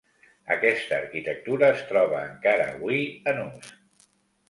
[0.55, 3.73] Aquesta arquitectura es troba, encara avui, en ús.